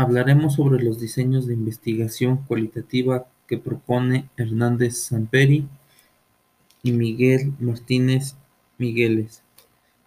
[0.00, 5.68] Hablaremos sobre los diseños de investigación cualitativa que propone Hernández Samperi
[6.82, 8.34] y Miguel Martínez
[8.78, 9.42] Migueles.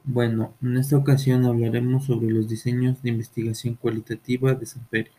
[0.03, 5.11] Bueno, en esta ocasión hablaremos sobre los diseños de investigación cualitativa de Samperi.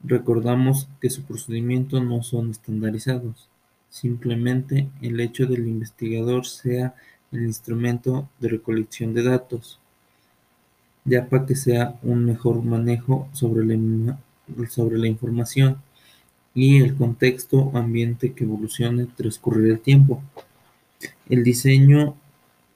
[0.00, 3.48] Recordamos que su procedimiento no son estandarizados,
[3.88, 6.94] simplemente el hecho del investigador sea
[7.32, 9.80] el instrumento de recolección de datos,
[11.06, 14.18] ya para que sea un mejor manejo sobre la,
[14.68, 15.78] sobre la información
[16.54, 20.22] y el contexto ambiente que evolucione transcurrir el tiempo.
[21.28, 22.16] El diseño,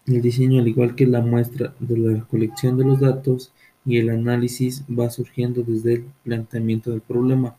[0.07, 3.53] el diseño, al igual que la muestra de la recolección de los datos
[3.85, 7.57] y el análisis, va surgiendo desde el planteamiento del problema.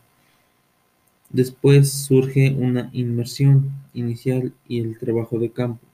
[1.30, 5.86] Después surge una inmersión inicial y el trabajo de campo.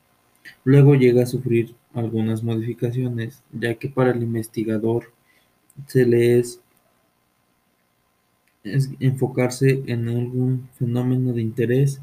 [0.64, 5.12] Luego llega a sufrir algunas modificaciones, ya que para el investigador
[5.86, 6.60] se le es,
[9.00, 12.00] enfocarse en algún fenómeno de interés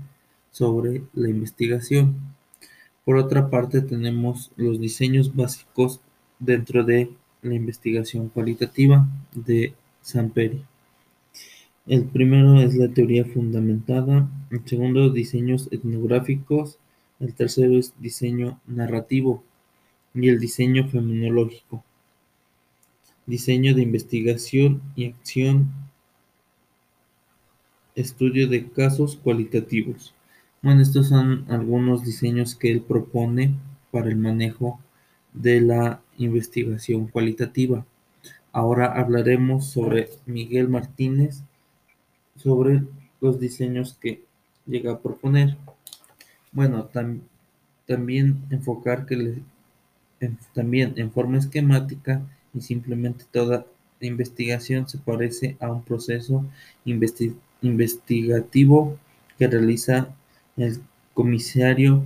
[0.52, 2.16] sobre la investigación.
[3.04, 6.00] Por otra parte, tenemos los diseños básicos
[6.40, 10.64] dentro de la investigación cualitativa de Samperi.
[11.86, 16.80] El primero es la teoría fundamentada, el segundo diseños etnográficos,
[17.20, 19.44] el tercero es diseño narrativo
[20.14, 21.84] y el diseño fenomenológico.
[23.26, 25.72] Diseño de investigación y acción.
[27.96, 30.14] Estudio de casos cualitativos.
[30.62, 33.56] Bueno, estos son algunos diseños que él propone
[33.92, 34.80] para el manejo
[35.34, 37.86] de la investigación cualitativa.
[38.52, 41.44] Ahora hablaremos sobre Miguel Martínez,
[42.36, 42.84] sobre
[43.22, 44.24] los diseños que
[44.66, 45.58] llega a proponer.
[46.56, 46.90] Bueno,
[47.86, 49.44] también enfocar que
[50.54, 53.68] también en forma esquemática y simplemente toda
[54.00, 56.44] investigación se parece a un proceso
[57.62, 58.98] investigativo
[59.38, 60.16] que realiza
[60.58, 60.82] el
[61.14, 62.04] comisario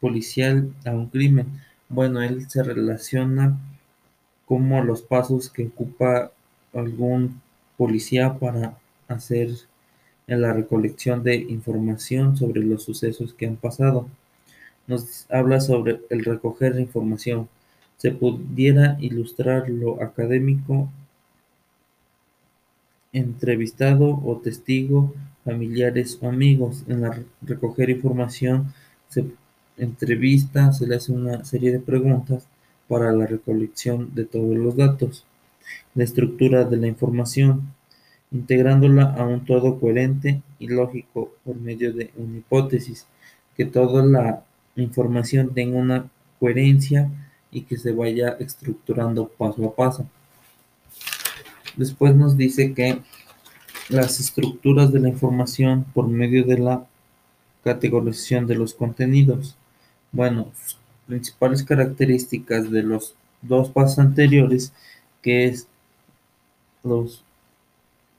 [0.00, 1.46] policial a un crimen.
[1.88, 3.58] Bueno, él se relaciona
[4.46, 6.30] como los pasos que ocupa
[6.74, 7.40] algún
[7.78, 9.48] policía para hacer
[10.26, 14.08] en la recolección de información sobre los sucesos que han pasado.
[14.86, 17.48] Nos habla sobre el recoger información.
[17.96, 20.88] Se pudiera ilustrar lo académico,
[23.12, 26.84] entrevistado o testigo, familiares o amigos.
[26.88, 28.72] En la recoger información
[29.08, 29.24] se
[29.76, 32.46] entrevista, se le hace una serie de preguntas
[32.88, 35.24] para la recolección de todos los datos.
[35.94, 37.74] La estructura de la información
[38.32, 43.06] integrándola a un todo coherente y lógico por medio de una hipótesis,
[43.56, 44.44] que toda la
[44.76, 46.10] información tenga una
[46.40, 47.10] coherencia
[47.50, 50.06] y que se vaya estructurando paso a paso.
[51.76, 52.98] Después nos dice que
[53.88, 56.86] las estructuras de la información por medio de la
[57.62, 59.56] categorización de los contenidos.
[60.10, 60.50] Bueno,
[61.06, 64.72] principales características de los dos pasos anteriores,
[65.20, 65.66] que es
[66.82, 67.22] los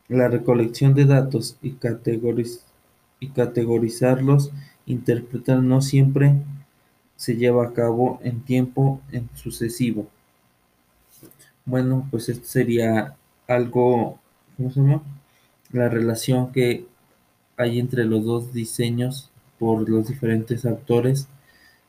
[0.07, 1.71] la recolección de datos y,
[3.29, 4.51] categorizarlos,
[4.85, 6.35] interpretar no siempre
[7.15, 10.07] se lleva a cabo en tiempo en sucesivo.
[11.65, 13.15] Bueno, pues esto sería
[13.47, 14.19] algo,
[14.57, 15.01] ¿cómo se llama?
[15.71, 16.85] La relación que
[17.55, 21.27] hay entre los dos diseños por los diferentes autores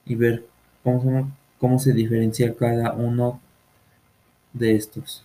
[0.07, 0.47] y ver
[0.85, 1.25] cómo se,
[1.59, 3.41] cómo se diferencia cada uno
[4.53, 5.25] de estos.